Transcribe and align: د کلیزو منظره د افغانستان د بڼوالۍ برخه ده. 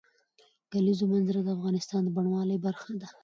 د 0.37 0.39
کلیزو 0.71 1.05
منظره 1.11 1.41
د 1.43 1.49
افغانستان 1.57 2.01
د 2.03 2.09
بڼوالۍ 2.15 2.57
برخه 2.65 2.93
ده. 3.01 3.07